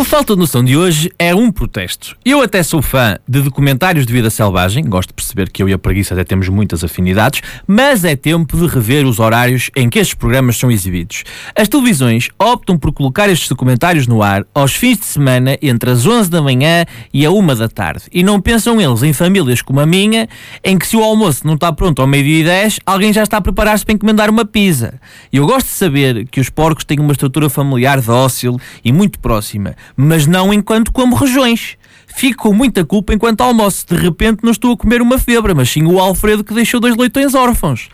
[0.00, 2.16] O Falta de Noção de hoje é um protesto.
[2.24, 5.74] Eu até sou fã de documentários de vida selvagem, gosto de perceber que eu e
[5.74, 9.98] a preguiça até temos muitas afinidades, mas é tempo de rever os horários em que
[9.98, 11.22] estes programas são exibidos.
[11.54, 16.06] As televisões optam por colocar estes documentários no ar aos fins de semana entre as
[16.06, 18.04] 11 da manhã e a 1 da tarde.
[18.10, 20.26] E não pensam eles em famílias como a minha,
[20.64, 23.36] em que se o almoço não está pronto ao meio-dia e 10, alguém já está
[23.36, 24.94] a preparar-se para encomendar uma pizza.
[25.30, 29.76] Eu gosto de saber que os porcos têm uma estrutura familiar dócil e muito próxima
[29.96, 31.76] mas não enquanto como regiões.
[32.06, 33.86] Fico com muita culpa enquanto almoço.
[33.88, 36.96] De repente não estou a comer uma febra, mas sim o Alfredo que deixou dois
[36.96, 37.88] leitões órfãos.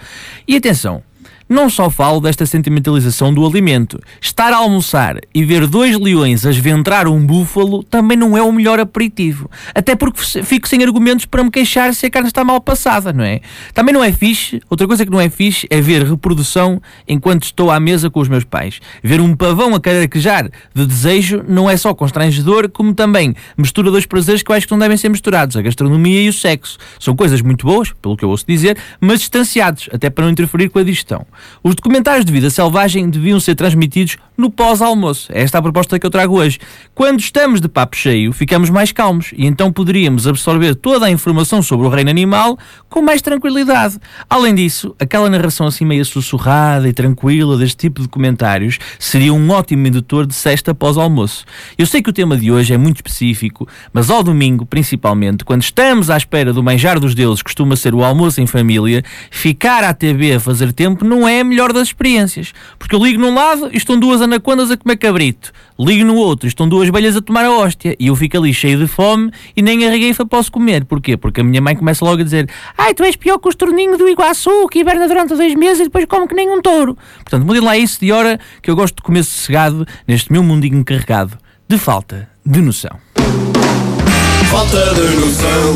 [0.49, 1.03] E atenção,
[1.49, 4.01] não só falo desta sentimentalização do alimento.
[4.21, 8.53] Estar a almoçar e ver dois leões a esventrar um búfalo também não é o
[8.53, 9.51] melhor aperitivo.
[9.75, 13.25] Até porque fico sem argumentos para me queixar se a carne está mal passada, não
[13.25, 13.41] é?
[13.73, 14.61] Também não é fixe.
[14.69, 18.29] Outra coisa que não é fixe é ver reprodução enquanto estou à mesa com os
[18.29, 18.81] meus pais.
[19.03, 24.07] Ver um pavão a caraquejar de desejo não é só constrangedor, como também mistura dois
[24.07, 26.79] prazeres que eu acho que não devem ser misturados: a gastronomia e o sexo.
[26.99, 30.69] São coisas muito boas, pelo que eu ouço dizer, mas distanciados, até para não interferir
[30.69, 31.27] com a digestão.
[31.63, 35.33] Os documentários de vida selvagem deviam ser transmitidos no pós-almoço.
[35.33, 36.59] É esta a proposta que eu trago hoje.
[36.95, 41.63] Quando estamos de papo cheio, ficamos mais calmos e então poderíamos absorver toda a informação
[41.63, 43.99] sobre o reino animal com mais tranquilidade.
[44.29, 49.51] Além disso, aquela narração assim meio sussurrada e tranquila deste tipo de documentários seria um
[49.51, 51.45] ótimo indutor de sexta pós-almoço.
[51.79, 55.63] Eu sei que o tema de hoje é muito específico, mas ao domingo, principalmente, quando
[55.63, 59.95] estamos à espera do manjar dos deuses, costuma ser o almoço em família, ficar à
[59.95, 62.53] TV a fazer tempo não é a melhor das experiências.
[62.79, 65.53] Porque eu ligo num lado e estão duas anacondas a comer cabrito.
[65.79, 67.97] Ligo no outro e estão duas velhas a tomar a hóstia.
[67.99, 70.85] E eu fico ali cheio de fome e nem a regueifa posso comer.
[70.85, 71.17] Porquê?
[71.17, 73.99] Porque a minha mãe começa logo a dizer Ai, tu és pior que os torninhos
[73.99, 76.97] do Iguaçu, que hiberna durante dois meses e depois come que nem um touro.
[77.17, 80.85] Portanto, mudem lá isso de hora que eu gosto de comer sossegado neste meu mundinho
[80.85, 81.39] carregado
[81.69, 82.99] de falta de noção.
[84.51, 85.57] Falta de noção.